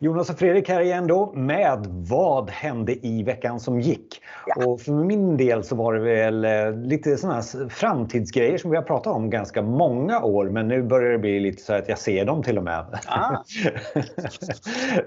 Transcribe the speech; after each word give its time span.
Jonas 0.00 0.30
och 0.30 0.38
Fredrik 0.38 0.68
här 0.68 0.80
igen 0.80 1.06
då 1.06 1.32
med 1.34 1.86
Vad 1.90 2.50
hände 2.50 3.06
i 3.06 3.22
veckan 3.22 3.60
som 3.60 3.80
gick? 3.80 4.22
Ja. 4.46 4.66
Och 4.66 4.80
för 4.80 4.92
min 4.92 5.36
del 5.36 5.64
så 5.64 5.76
var 5.76 5.94
det 5.94 6.00
väl 6.00 6.44
eh, 6.44 6.72
lite 6.72 7.16
sådana 7.16 7.42
framtidsgrejer 7.68 8.58
som 8.58 8.70
vi 8.70 8.76
har 8.76 8.84
pratat 8.84 9.14
om 9.14 9.30
ganska 9.30 9.62
många 9.62 10.22
år 10.22 10.50
men 10.50 10.68
nu 10.68 10.82
börjar 10.82 11.12
det 11.12 11.18
bli 11.18 11.40
lite 11.40 11.62
så 11.62 11.72
att 11.72 11.88
jag 11.88 11.98
ser 11.98 12.24
dem 12.24 12.42
till 12.42 12.58
och 12.58 12.64
med. 12.64 12.84
Ah. 13.06 13.36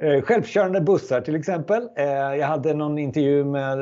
Eh, 0.01 0.21
självkörande 0.21 0.81
bussar 0.81 1.21
till 1.21 1.35
exempel. 1.35 1.89
Eh, 1.95 2.05
jag 2.05 2.47
hade 2.47 2.73
någon 2.73 2.97
intervju 2.97 3.45
med 3.45 3.79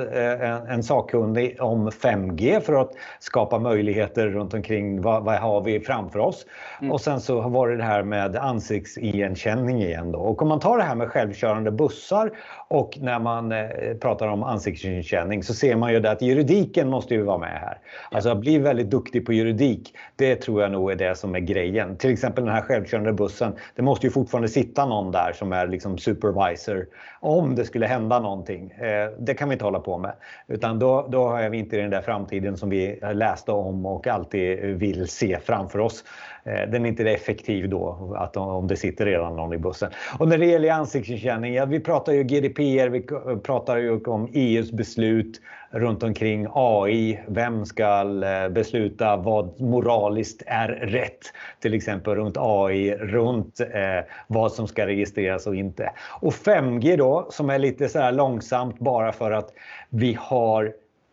en 0.70 0.84
sakkunnig 0.84 1.62
om 1.62 1.90
5G 1.90 2.60
för 2.60 2.82
att 2.82 2.92
skapa 3.20 3.60
möjligheter 3.60 4.28
runt 4.28 4.54
omkring 4.54 5.02
vad, 5.02 5.24
vad 5.24 5.36
har 5.36 5.62
vi 5.62 5.80
framför 5.80 6.20
oss. 6.20 6.46
Mm. 6.82 6.92
Och 6.92 7.02
sen 7.02 7.20
så 7.20 7.42
var 7.42 7.68
det 7.68 7.78
det 7.78 7.84
här 7.84 8.04
med 8.04 8.36
ansiktsigenkänning 8.36 9.82
igen 9.82 10.12
då. 10.12 10.20
Och 10.20 10.42
om 10.42 10.48
man 10.48 10.60
tar 10.60 10.78
det 10.78 10.84
här 10.84 10.99
med 11.00 11.10
självkörande 11.10 11.72
bussar 11.72 12.32
och 12.68 12.98
när 13.02 13.20
man 13.20 13.52
eh, 13.52 13.68
pratar 14.02 14.28
om 14.28 14.44
ansiktsigenkänning 14.44 15.44
så 15.44 15.54
ser 15.54 15.76
man 15.76 15.92
ju 15.92 16.08
att 16.08 16.22
juridiken 16.22 16.90
måste 16.90 17.14
ju 17.14 17.22
vara 17.22 17.38
med 17.38 17.60
här. 17.60 17.78
Alltså 18.12 18.30
att 18.30 18.38
bli 18.38 18.58
väldigt 18.58 18.90
duktig 18.90 19.26
på 19.26 19.34
juridik, 19.34 19.94
det 20.16 20.36
tror 20.36 20.62
jag 20.62 20.72
nog 20.72 20.92
är 20.92 20.96
det 20.96 21.16
som 21.16 21.36
är 21.36 21.40
grejen. 21.40 21.98
Till 21.98 22.14
exempel 22.14 22.46
den 22.46 22.54
här 22.54 22.62
självkörande 22.62 23.14
bussen, 23.14 23.54
det 23.76 23.82
måste 23.82 24.08
ju 24.08 24.12
fortfarande 24.12 24.48
sitta 24.48 24.86
någon 24.86 25.12
där 25.12 25.32
som 25.34 25.54
är 25.54 25.68
liksom 25.68 25.98
supervisor 25.98 26.86
om 27.20 27.56
det 27.56 27.66
skulle 27.66 27.86
hända 27.86 28.20
någonting. 28.20 28.72
Eh, 28.72 29.10
det 29.20 29.34
kan 29.34 29.50
vi 29.50 29.54
inte 29.54 29.66
hålla 29.66 29.80
på 29.80 29.98
med. 29.98 30.14
Utan 30.48 30.80
då, 30.80 31.08
då 31.12 31.36
är 31.36 31.50
vi 31.50 31.58
inte 31.58 31.78
i 31.78 31.82
den 31.82 31.90
där 31.90 32.02
framtiden 32.02 32.58
som 32.58 32.70
vi 32.70 33.00
läste 33.14 33.52
om 33.52 33.86
och 33.86 34.08
alltid 34.08 34.60
vill 34.60 35.08
se 35.08 35.40
framför 35.44 35.80
oss. 35.80 36.04
Eh, 36.44 36.70
den 36.70 36.86
är 36.86 36.90
inte 36.90 37.04
effektiv 37.04 37.70
då 37.70 38.16
att 38.18 38.38
om 38.38 38.68
det 38.68 38.76
sitter 38.76 39.06
redan 39.06 39.36
någon 39.36 39.54
i 39.54 39.58
bussen. 39.58 39.92
Och 40.20 40.28
när 40.28 40.38
det 40.38 40.46
gäller 40.46 40.68
ansiktsigenkänning, 40.90 41.54
ja, 41.54 41.66
vi 41.66 41.80
pratar 41.80 42.14
ju 42.14 42.24
GDPR, 42.24 42.90
vi 42.90 43.02
pratar 43.44 43.78
ju 43.78 44.04
om 44.04 44.30
EUs 44.34 44.72
beslut 44.72 45.42
runt 45.72 46.04
omkring 46.04 46.48
AI. 46.54 47.20
Vem 47.28 47.66
ska 47.66 48.02
eh, 48.24 48.50
besluta 48.50 49.18
vad 49.18 49.62
moraliskt 49.62 50.44
är 50.46 50.68
rätt? 50.68 51.20
Till 51.60 51.74
exempel 51.74 52.16
runt 52.16 52.38
AI, 52.40 52.96
runt 52.96 53.60
eh, 53.60 54.06
vad 54.28 54.52
som 54.52 54.68
ska 54.68 54.86
registreras 54.86 55.48
och 55.48 55.56
inte. 55.56 55.92
Och 56.22 56.34
5G 56.34 56.98
då, 56.98 57.28
som 57.32 57.50
är 57.50 57.60
lite 57.60 57.90
så 57.90 58.00
här 58.00 58.12
långsamt 58.12 58.80
bara 58.80 59.12
för 59.12 59.32
att 59.32 59.54
vi 59.90 60.18
har 60.20 60.66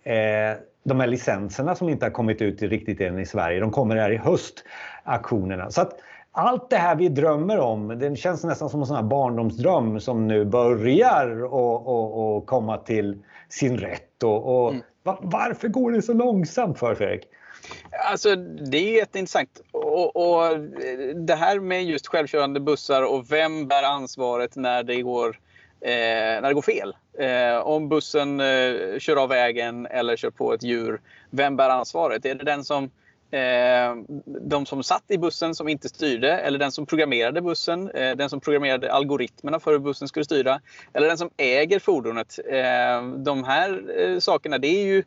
eh, 0.04 0.58
de 0.84 1.00
här 1.00 1.06
licenserna 1.06 1.74
som 1.74 1.88
inte 1.88 2.06
har 2.06 2.10
kommit 2.10 2.42
ut 2.42 2.62
riktigt 2.62 3.00
än 3.00 3.18
i 3.18 3.26
Sverige. 3.26 3.60
De 3.60 3.70
kommer 3.70 3.96
här 3.96 4.12
i 4.12 4.16
höst 4.16 4.64
aktionerna. 5.04 5.70
Så 5.70 5.80
att 5.80 6.00
allt 6.36 6.70
det 6.70 6.76
här 6.76 6.96
vi 6.96 7.08
drömmer 7.08 7.58
om, 7.58 7.88
det 7.88 8.16
känns 8.16 8.44
nästan 8.44 8.70
som 8.70 8.80
en 8.80 8.86
sån 8.86 8.96
här 8.96 9.02
barndomsdröm 9.02 10.00
som 10.00 10.28
nu 10.28 10.44
börjar 10.44 11.44
och, 11.44 11.86
och, 11.86 12.36
och 12.36 12.46
komma 12.46 12.78
till 12.78 13.18
sin 13.48 13.78
rätt. 13.78 14.22
Och, 14.22 14.64
och 14.64 14.70
mm. 14.70 14.82
Varför 15.20 15.68
går 15.68 15.92
det 15.92 16.02
så 16.02 16.12
långsamt 16.12 16.78
för 16.78 16.94
Fredrik? 16.94 17.22
Alltså, 18.10 18.36
det 18.36 18.78
är 18.78 18.96
jätteintressant. 18.96 19.60
Och, 19.72 20.16
och 20.16 20.58
det 21.14 21.34
här 21.34 21.60
med 21.60 21.84
just 21.84 22.06
självkörande 22.06 22.60
bussar 22.60 23.02
och 23.02 23.32
vem 23.32 23.68
bär 23.68 23.82
ansvaret 23.82 24.56
när 24.56 24.82
det 24.82 25.02
går, 25.02 25.28
eh, 25.80 25.90
när 26.40 26.48
det 26.48 26.54
går 26.54 26.62
fel? 26.62 26.96
Eh, 27.18 27.66
om 27.66 27.88
bussen 27.88 28.40
eh, 28.40 28.98
kör 28.98 29.16
av 29.16 29.28
vägen 29.28 29.86
eller 29.86 30.16
kör 30.16 30.30
på 30.30 30.54
ett 30.54 30.62
djur, 30.62 31.00
vem 31.30 31.56
bär 31.56 31.70
ansvaret? 31.70 32.26
Är 32.26 32.34
det 32.34 32.44
den 32.44 32.64
som 32.64 32.90
Eh, 33.30 33.96
de 34.26 34.66
som 34.66 34.82
satt 34.82 35.04
i 35.08 35.18
bussen 35.18 35.54
som 35.54 35.68
inte 35.68 35.88
styrde 35.88 36.38
eller 36.38 36.58
den 36.58 36.72
som 36.72 36.86
programmerade 36.86 37.42
bussen, 37.42 37.90
eh, 37.90 38.16
den 38.16 38.30
som 38.30 38.40
programmerade 38.40 38.92
algoritmerna 38.92 39.60
för 39.60 39.72
hur 39.72 39.78
bussen 39.78 40.08
skulle 40.08 40.24
styra 40.24 40.60
eller 40.92 41.08
den 41.08 41.18
som 41.18 41.30
äger 41.36 41.78
fordonet. 41.78 42.38
Eh, 42.50 43.06
de 43.06 43.44
här 43.44 44.00
eh, 44.00 44.18
sakerna, 44.18 44.58
det 44.58 44.68
är 44.68 44.86
ju... 44.86 45.04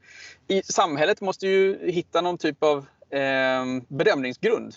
I 0.48 0.62
samhället 0.64 1.22
måste 1.22 1.48
ju 1.48 1.92
hitta 1.92 2.22
någon 2.22 2.38
typ 2.38 2.64
av 2.64 2.78
eh, 3.10 3.66
bedömningsgrund. 3.88 4.76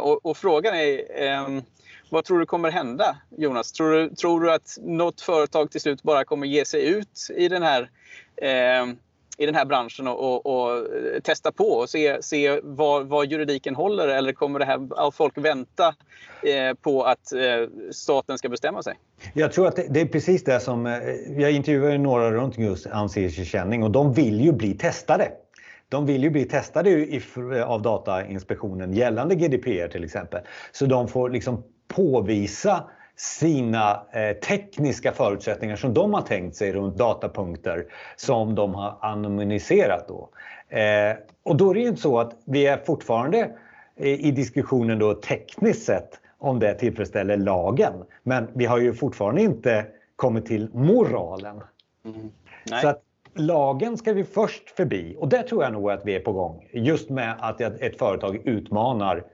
Och, 0.00 0.26
och 0.26 0.36
frågan 0.36 0.74
är 0.74 1.62
vad 2.10 2.24
tror 2.24 2.38
du 2.38 2.46
kommer 2.46 2.70
hända, 2.70 3.16
Jonas? 3.36 3.72
Tror 3.72 3.90
du, 3.92 4.10
tror 4.14 4.40
du 4.40 4.52
att 4.52 4.78
något 4.80 5.20
företag 5.20 5.70
till 5.70 5.80
slut 5.80 6.02
bara 6.02 6.24
kommer 6.24 6.46
ge 6.46 6.64
sig 6.64 6.88
ut 6.88 7.28
i 7.36 7.48
den 7.48 7.62
här 7.62 7.90
i 9.38 9.46
den 9.46 9.54
här 9.54 9.64
branschen 9.64 10.08
och, 10.08 10.20
och, 10.20 10.46
och 10.46 10.76
eh, 10.76 11.20
testa 11.22 11.52
på 11.52 11.64
och 11.64 11.90
se, 11.90 12.22
se 12.22 12.60
vad, 12.62 13.06
vad, 13.06 13.26
juridiken 13.26 13.74
håller? 13.74 14.08
Eller 14.08 14.32
kommer 14.32 14.58
det 14.58 14.64
här, 14.64 15.10
folk 15.10 15.38
vänta 15.38 15.94
eh, 16.42 16.74
på 16.82 17.02
att 17.02 17.32
eh, 17.32 17.40
staten 17.90 18.38
ska 18.38 18.48
bestämma 18.48 18.82
sig? 18.82 18.94
Jag 19.34 19.52
tror 19.52 19.66
att 19.66 19.76
det, 19.76 19.86
det 19.90 20.00
är 20.00 20.06
precis 20.06 20.44
det 20.44 20.60
som... 20.60 20.86
Eh, 20.86 20.92
jag 21.38 21.52
intervjuade 21.52 21.98
några 21.98 22.30
runt 22.30 22.58
just 22.58 22.86
ansiktsigenkänning 22.86 23.82
och 23.82 23.90
de 23.90 24.12
vill 24.12 24.40
ju 24.40 24.52
bli 24.52 24.74
testade. 24.74 25.32
De 25.88 26.06
vill 26.06 26.22
ju 26.22 26.30
bli 26.30 26.44
testade 26.44 27.20
av 27.66 27.82
Datainspektionen 27.82 28.92
gällande 28.92 29.34
GDPR 29.34 29.88
till 29.88 30.04
exempel. 30.04 30.40
Så 30.72 30.86
de 30.86 31.08
får 31.08 31.30
liksom 31.30 31.62
påvisa 31.88 32.84
sina 33.20 34.02
eh, 34.12 34.36
tekniska 34.36 35.12
förutsättningar 35.12 35.76
som 35.76 35.94
de 35.94 36.14
har 36.14 36.22
tänkt 36.22 36.56
sig 36.56 36.72
runt 36.72 36.96
datapunkter 36.96 37.86
som 38.16 38.54
de 38.54 38.74
har 38.74 38.98
anonymiserat. 39.00 40.08
Då. 40.08 40.28
Eh, 40.76 41.16
och 41.42 41.56
då 41.56 41.70
är 41.70 41.74
det 41.74 41.80
ju 41.80 41.88
inte 41.88 42.00
så 42.00 42.18
att 42.18 42.36
vi 42.44 42.66
är 42.66 42.76
fortfarande 42.76 43.50
i 43.96 44.30
diskussionen 44.30 44.98
då 44.98 45.14
tekniskt 45.14 45.82
sett 45.82 46.20
om 46.38 46.58
det 46.58 46.74
tillfredsställer 46.74 47.36
lagen. 47.36 47.92
Men 48.22 48.48
vi 48.54 48.66
har 48.66 48.78
ju 48.78 48.94
fortfarande 48.94 49.42
inte 49.42 49.86
kommit 50.16 50.46
till 50.46 50.70
moralen. 50.72 51.60
Mm. 52.04 52.30
Så 52.82 52.88
att 52.88 53.02
lagen 53.34 53.96
ska 53.96 54.12
vi 54.12 54.24
först 54.24 54.70
förbi 54.70 55.16
och 55.18 55.28
det 55.28 55.42
tror 55.42 55.62
jag 55.62 55.72
nog 55.72 55.90
att 55.90 56.06
vi 56.06 56.14
är 56.14 56.20
på 56.20 56.32
gång. 56.32 56.68
Just 56.72 57.10
med 57.10 57.36
att 57.40 57.60
ett 57.60 57.98
företag 57.98 58.40
utmanar 58.44 59.24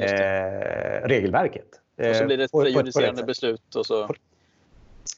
eh, 0.00 1.08
regelverket. 1.08 1.81
Och 1.96 2.16
så 2.16 2.24
blir 2.24 2.36
det 2.36 2.44
ett 2.44 2.52
prejudicerande 2.52 3.24
beslut 3.24 3.74
och 3.74 3.86
så, 3.86 4.08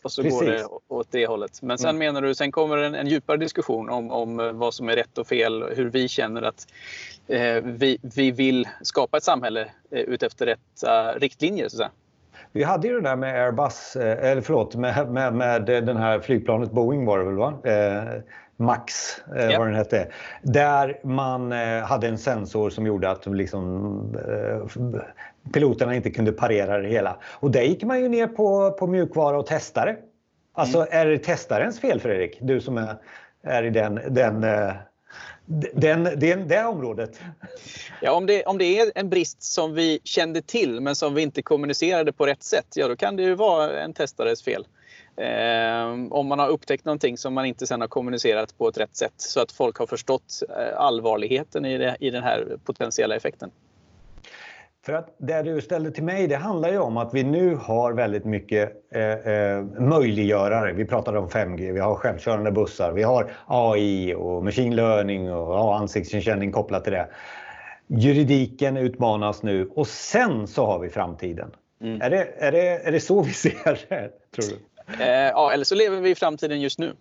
och 0.02 0.12
så 0.12 0.22
går 0.22 0.44
det 0.44 0.66
åt 0.88 1.08
det 1.10 1.26
hållet. 1.26 1.62
Men 1.62 1.78
sen 1.78 1.90
mm. 1.90 1.98
menar 1.98 2.22
du, 2.22 2.34
sen 2.34 2.52
kommer 2.52 2.78
en, 2.78 2.94
en 2.94 3.06
djupare 3.06 3.36
diskussion 3.36 3.90
om, 3.90 4.10
om 4.10 4.40
eh, 4.40 4.52
vad 4.52 4.74
som 4.74 4.88
är 4.88 4.96
rätt 4.96 5.18
och 5.18 5.26
fel, 5.26 5.64
hur 5.76 5.90
vi 5.90 6.08
känner 6.08 6.42
att 6.42 6.66
eh, 7.26 7.62
vi, 7.64 7.98
vi 8.02 8.30
vill 8.30 8.68
skapa 8.82 9.16
ett 9.16 9.24
samhälle 9.24 9.60
eh, 9.90 10.00
utefter 10.00 10.46
rätt 10.46 10.58
uh, 10.86 11.20
riktlinjer. 11.20 11.68
Så. 11.68 11.84
Vi 12.52 12.62
hade 12.62 12.88
ju 12.88 12.94
det 12.94 13.00
där 13.00 13.16
med 13.16 13.44
Airbus, 13.44 13.96
eh, 13.96 14.30
eller 14.30 14.42
förlåt, 14.42 14.74
med, 14.74 15.08
med, 15.08 15.34
med 15.34 15.62
den 15.62 15.96
här 15.96 16.20
flygplanet 16.20 16.70
Boeing 16.70 17.06
var 17.06 17.18
det 17.18 17.24
väl 17.24 17.34
va? 17.34 17.54
Eh, 17.64 18.22
Max, 18.56 19.18
eh, 19.36 19.58
vad 19.58 19.66
den 19.66 19.74
hette. 19.74 20.08
Där 20.42 21.00
man 21.02 21.52
eh, 21.52 21.82
hade 21.82 22.08
en 22.08 22.18
sensor 22.18 22.70
som 22.70 22.86
gjorde 22.86 23.10
att 23.10 23.26
liksom, 23.26 23.96
eh, 24.28 24.68
piloterna 25.52 25.94
inte 25.94 26.10
kunde 26.10 26.32
parera 26.32 26.78
det 26.78 26.88
hela. 26.88 27.16
Och 27.24 27.50
där 27.50 27.62
gick 27.62 27.82
man 27.82 28.00
ju 28.00 28.08
ner 28.08 28.26
på, 28.26 28.70
på 28.70 28.86
mjukvara 28.86 29.38
och 29.38 29.46
testade. 29.46 29.96
Alltså 30.52 30.78
mm. 30.78 30.88
är 30.90 31.06
det 31.06 31.18
testarens 31.18 31.80
fel 31.80 32.00
Fredrik? 32.00 32.38
Du 32.40 32.60
som 32.60 32.78
är, 32.78 32.96
är 33.42 33.62
i 33.62 33.70
den, 33.70 34.00
den 34.10 34.44
eh, 34.44 34.74
den, 35.46 36.04
den, 36.04 36.48
det 36.48 36.64
området? 36.64 37.20
Ja, 38.00 38.12
om 38.12 38.26
det, 38.26 38.44
om 38.44 38.58
det 38.58 38.78
är 38.78 38.92
en 38.94 39.10
brist 39.10 39.42
som 39.42 39.74
vi 39.74 40.00
kände 40.04 40.42
till 40.42 40.80
men 40.80 40.94
som 40.96 41.14
vi 41.14 41.22
inte 41.22 41.42
kommunicerade 41.42 42.12
på 42.12 42.26
rätt 42.26 42.42
sätt, 42.42 42.66
ja 42.74 42.88
då 42.88 42.96
kan 42.96 43.16
det 43.16 43.22
ju 43.22 43.34
vara 43.34 43.80
en 43.80 43.92
testares 43.92 44.42
fel. 44.42 44.66
Eh, 45.16 45.90
om 46.10 46.26
man 46.26 46.38
har 46.38 46.48
upptäckt 46.48 46.84
någonting 46.84 47.18
som 47.18 47.34
man 47.34 47.44
inte 47.44 47.66
sen 47.66 47.80
har 47.80 47.88
kommunicerat 47.88 48.58
på 48.58 48.68
ett 48.68 48.78
rätt 48.78 48.96
sätt 48.96 49.14
så 49.16 49.40
att 49.40 49.52
folk 49.52 49.76
har 49.76 49.86
förstått 49.86 50.42
eh, 50.48 50.80
allvarligheten 50.80 51.64
i, 51.64 51.78
det, 51.78 51.96
i 52.00 52.10
den 52.10 52.22
här 52.22 52.58
potentiella 52.64 53.16
effekten. 53.16 53.50
För 54.84 54.92
att 54.92 55.14
det 55.18 55.42
du 55.42 55.60
ställde 55.60 55.90
till 55.90 56.04
mig, 56.04 56.26
det 56.26 56.36
handlar 56.36 56.70
ju 56.70 56.78
om 56.78 56.96
att 56.96 57.14
vi 57.14 57.22
nu 57.22 57.54
har 57.54 57.92
väldigt 57.92 58.24
mycket 58.24 58.72
eh, 58.94 59.02
eh 59.02 59.62
möjliggörare. 59.64 60.72
Vi 60.72 60.84
pratade 60.84 61.18
om 61.18 61.28
5G, 61.28 61.72
vi 61.72 61.80
har 61.80 61.94
självkörande 61.94 62.52
bussar, 62.52 62.92
vi 62.92 63.02
har 63.02 63.32
AI 63.46 64.14
och 64.14 64.44
machine 64.44 64.76
learning 64.76 65.32
och 65.32 65.54
ja, 65.54 65.76
ansiktsigenkänning 65.76 66.52
kopplat 66.52 66.84
till 66.84 66.92
det. 66.92 67.08
Juridiken 67.86 68.76
utmanas 68.76 69.42
nu 69.42 69.70
och 69.74 69.86
sen 69.86 70.46
så 70.46 70.66
har 70.66 70.78
vi 70.78 70.88
framtiden. 70.88 71.50
Mm. 71.80 72.02
Är, 72.02 72.10
det, 72.10 72.28
är, 72.38 72.52
det, 72.52 72.68
är 72.68 72.92
det 72.92 73.00
så 73.00 73.22
vi 73.22 73.32
ser 73.32 73.86
det, 73.88 74.10
tror 74.34 74.44
du? 74.48 75.04
Eh, 75.04 75.08
ja, 75.08 75.52
eller 75.52 75.64
så 75.64 75.74
lever 75.74 76.00
vi 76.00 76.10
i 76.10 76.14
framtiden 76.14 76.60
just 76.60 76.78
nu. 76.78 76.92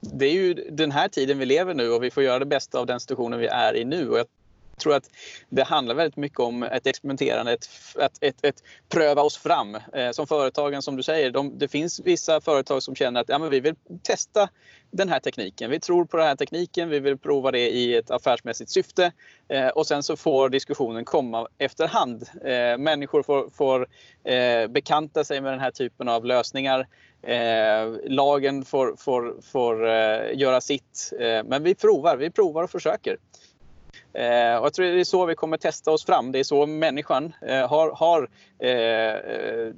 Det 0.00 0.26
är 0.26 0.32
ju 0.32 0.54
den 0.54 0.90
här 0.90 1.08
tiden 1.08 1.38
vi 1.38 1.46
lever 1.46 1.74
nu 1.74 1.90
och 1.90 2.02
vi 2.02 2.10
får 2.10 2.22
göra 2.22 2.38
det 2.38 2.46
bästa 2.46 2.78
av 2.78 2.86
den 2.86 3.00
situationen 3.00 3.38
vi 3.38 3.46
är 3.46 3.76
i 3.76 3.84
nu. 3.84 4.08
Och 4.08 4.18
jag 4.18 4.26
tror 4.76 4.94
att 4.94 5.10
det 5.48 5.62
handlar 5.62 5.94
väldigt 5.94 6.16
mycket 6.16 6.40
om 6.40 6.62
ett 6.62 6.86
experimenterande, 6.86 7.52
ett, 7.52 7.68
ett, 8.00 8.18
ett, 8.20 8.44
ett 8.44 8.62
pröva 8.88 9.22
oss 9.22 9.36
fram. 9.36 9.74
Eh, 9.74 10.10
som 10.10 10.26
företagen, 10.26 10.82
som 10.82 10.96
du 10.96 11.02
säger, 11.02 11.30
de, 11.30 11.58
det 11.58 11.68
finns 11.68 12.00
vissa 12.00 12.40
företag 12.40 12.82
som 12.82 12.94
känner 12.94 13.20
att 13.20 13.28
ja, 13.28 13.38
men 13.38 13.50
vi 13.50 13.60
vill 13.60 13.74
testa 14.02 14.48
den 14.90 15.08
här 15.08 15.20
tekniken. 15.20 15.70
Vi 15.70 15.80
tror 15.80 16.04
på 16.04 16.16
den 16.16 16.26
här 16.26 16.36
tekniken, 16.36 16.88
vi 16.88 17.00
vill 17.00 17.18
prova 17.18 17.50
det 17.50 17.70
i 17.70 17.96
ett 17.96 18.10
affärsmässigt 18.10 18.70
syfte 18.70 19.12
eh, 19.48 19.68
och 19.68 19.86
sen 19.86 20.02
så 20.02 20.16
får 20.16 20.48
diskussionen 20.48 21.04
komma 21.04 21.48
efterhand. 21.58 22.28
Eh, 22.44 22.78
människor 22.78 23.22
får, 23.22 23.50
får 23.50 23.88
eh, 24.24 24.66
bekanta 24.66 25.24
sig 25.24 25.40
med 25.40 25.52
den 25.52 25.60
här 25.60 25.70
typen 25.70 26.08
av 26.08 26.24
lösningar. 26.24 26.86
Eh, 27.22 27.94
lagen 28.04 28.64
får, 28.64 28.96
får, 28.96 29.36
får 29.42 29.88
eh, 29.88 30.38
göra 30.38 30.60
sitt. 30.60 31.12
Eh, 31.20 31.44
men 31.44 31.62
vi 31.62 31.74
provar, 31.74 32.16
vi 32.16 32.30
provar 32.30 32.62
och 32.62 32.70
försöker. 32.70 33.16
Eh, 34.12 34.56
och 34.56 34.66
jag 34.66 34.74
tror 34.74 34.86
det 34.86 35.00
är 35.00 35.04
så 35.04 35.26
vi 35.26 35.34
kommer 35.34 35.56
testa 35.56 35.90
oss 35.90 36.04
fram. 36.04 36.32
Det 36.32 36.38
är 36.38 36.44
så 36.44 36.66
människan 36.66 37.32
eh, 37.42 37.68
har, 37.68 37.90
har 37.90 38.28
eh, 38.58 39.72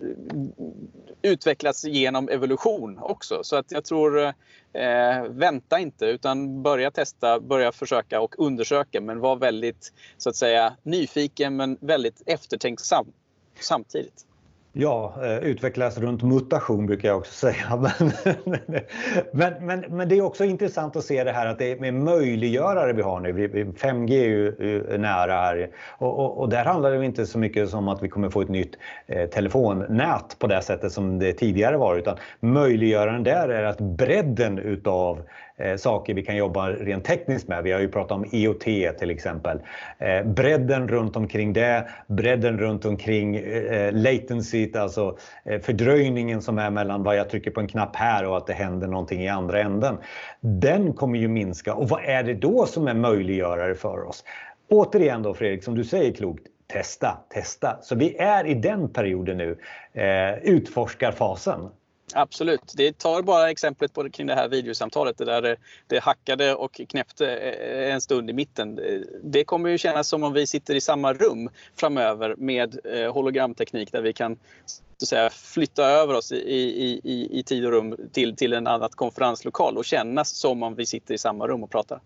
utvecklats 1.22 1.84
genom 1.84 2.28
evolution 2.28 2.98
också. 2.98 3.44
Så 3.44 3.56
att 3.56 3.72
jag 3.72 3.84
tror, 3.84 4.26
eh, 4.72 5.22
vänta 5.28 5.78
inte 5.78 6.06
utan 6.06 6.62
börja 6.62 6.90
testa, 6.90 7.40
börja 7.40 7.72
försöka 7.72 8.20
och 8.20 8.34
undersöka 8.38 9.00
men 9.00 9.20
var 9.20 9.36
väldigt 9.36 9.92
så 10.16 10.28
att 10.28 10.36
säga 10.36 10.76
nyfiken 10.82 11.56
men 11.56 11.78
väldigt 11.80 12.22
eftertänksam 12.26 13.06
samtidigt. 13.60 14.27
Ja, 14.80 15.14
eh, 15.22 15.38
utvecklas 15.38 15.98
runt 15.98 16.22
mutation 16.22 16.86
brukar 16.86 17.08
jag 17.08 17.18
också 17.18 17.32
säga. 17.52 17.92
Men, 19.32 19.54
men, 19.60 19.84
men, 19.88 20.08
det 20.08 20.18
är 20.18 20.22
också 20.22 20.44
intressant 20.44 20.96
att 20.96 21.04
se 21.04 21.24
det 21.24 21.32
här 21.32 21.46
att 21.46 21.58
det 21.58 21.72
är 21.72 21.76
med 21.76 21.94
möjliggörare 21.94 22.92
vi 22.92 23.02
har 23.02 23.20
nu. 23.20 23.32
5G 23.32 24.12
är 24.12 24.28
ju 24.28 24.98
nära 24.98 25.32
här 25.32 25.70
och, 25.98 26.18
och, 26.18 26.38
och 26.38 26.48
där 26.48 26.64
handlar 26.64 26.90
det 26.90 27.04
inte 27.04 27.26
så 27.26 27.38
mycket 27.38 27.70
som 27.70 27.88
att 27.88 28.02
vi 28.02 28.08
kommer 28.08 28.30
få 28.30 28.40
ett 28.40 28.48
nytt 28.48 28.76
eh, 29.06 29.26
telefonnät 29.28 30.36
på 30.38 30.46
det 30.46 30.62
sättet 30.62 30.92
som 30.92 31.18
det 31.18 31.32
tidigare 31.32 31.76
var 31.76 31.96
utan 31.96 32.16
möjliggöraren 32.40 33.22
där 33.22 33.48
är 33.48 33.64
att 33.64 33.80
bredden 33.80 34.58
utav 34.58 35.22
Eh, 35.58 35.76
saker 35.76 36.14
vi 36.14 36.22
kan 36.22 36.36
jobba 36.36 36.70
rent 36.70 37.04
tekniskt 37.04 37.48
med. 37.48 37.64
Vi 37.64 37.72
har 37.72 37.80
ju 37.80 37.88
pratat 37.88 38.12
om 38.12 38.24
IoT 38.32 38.64
till 38.98 39.10
exempel. 39.10 39.60
Eh, 39.98 40.26
bredden 40.26 40.88
runt 40.88 41.16
omkring 41.16 41.52
det, 41.52 41.88
bredden 42.06 42.58
runt 42.58 42.84
omkring 42.84 43.36
eh, 43.36 43.92
latency, 43.92 44.72
alltså 44.74 45.18
eh, 45.44 45.60
fördröjningen 45.60 46.42
som 46.42 46.58
är 46.58 46.70
mellan 46.70 47.02
vad 47.02 47.16
jag 47.16 47.28
trycker 47.28 47.50
på 47.50 47.60
en 47.60 47.68
knapp 47.68 47.96
här 47.96 48.26
och 48.26 48.36
att 48.36 48.46
det 48.46 48.52
händer 48.52 48.86
någonting 48.86 49.22
i 49.22 49.28
andra 49.28 49.60
änden. 49.60 49.96
Den 50.40 50.92
kommer 50.92 51.18
ju 51.18 51.28
minska 51.28 51.74
och 51.74 51.88
vad 51.88 52.04
är 52.04 52.22
det 52.22 52.34
då 52.34 52.66
som 52.66 52.88
är 52.88 52.94
möjliggörare 52.94 53.74
för 53.74 54.04
oss? 54.04 54.24
Återigen 54.70 55.22
då 55.22 55.34
Fredrik, 55.34 55.64
som 55.64 55.74
du 55.74 55.84
säger 55.84 56.12
klokt, 56.12 56.46
testa, 56.66 57.18
testa. 57.28 57.78
Så 57.82 57.94
vi 57.94 58.16
är 58.16 58.46
i 58.46 58.54
den 58.54 58.88
perioden 58.88 59.36
nu, 59.36 59.58
eh, 59.92 60.34
utforskarfasen. 60.34 61.68
Absolut. 62.14 62.72
Det 62.76 62.98
tar 62.98 63.22
bara 63.22 63.50
exemplet 63.50 63.92
på, 63.92 64.10
kring 64.10 64.26
det 64.26 64.34
här 64.34 64.48
videosamtalet 64.48 65.18
där 65.18 65.42
det, 65.42 65.56
det 65.86 65.98
hackade 65.98 66.54
och 66.54 66.80
knäppte 66.88 67.36
eh, 67.36 67.94
en 67.94 68.00
stund 68.00 68.30
i 68.30 68.32
mitten. 68.32 68.80
Det 69.22 69.44
kommer 69.44 69.70
ju 69.70 69.78
kännas 69.78 70.08
som 70.08 70.22
om 70.22 70.32
vi 70.32 70.46
sitter 70.46 70.74
i 70.74 70.80
samma 70.80 71.12
rum 71.12 71.50
framöver 71.76 72.34
med 72.38 72.78
eh, 72.84 73.12
hologramteknik 73.12 73.92
där 73.92 74.02
vi 74.02 74.12
kan 74.12 74.36
så 74.98 75.04
att 75.04 75.08
säga, 75.08 75.30
flytta 75.30 75.84
över 75.84 76.14
oss 76.14 76.32
i, 76.32 76.36
i, 76.36 77.00
i, 77.04 77.38
i 77.38 77.42
tid 77.42 77.66
och 77.66 77.72
rum 77.72 77.96
till, 78.12 78.36
till 78.36 78.52
en 78.52 78.66
annan 78.66 78.88
konferenslokal 78.90 79.76
och 79.76 79.84
kännas 79.84 80.30
som 80.30 80.62
om 80.62 80.74
vi 80.74 80.86
sitter 80.86 81.14
i 81.14 81.18
samma 81.18 81.46
rum 81.46 81.62
och 81.62 81.70
pratar. 81.70 82.00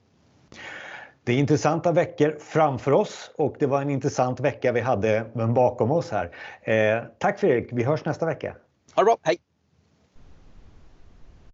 Det 1.24 1.32
är 1.32 1.38
intressanta 1.38 1.92
veckor 1.92 2.38
framför 2.40 2.92
oss 2.92 3.30
och 3.36 3.56
det 3.58 3.66
var 3.66 3.82
en 3.82 3.90
intressant 3.90 4.40
vecka 4.40 4.72
vi 4.72 4.80
hade 4.80 5.24
bakom 5.54 5.90
oss 5.90 6.10
här. 6.10 6.30
Eh, 6.62 7.04
tack 7.18 7.40
Fredrik, 7.40 7.68
vi 7.72 7.84
hörs 7.84 8.04
nästa 8.04 8.26
vecka. 8.26 8.56
Ha 8.94 9.02
det 9.02 9.04
bra, 9.04 9.16
hej! 9.22 9.51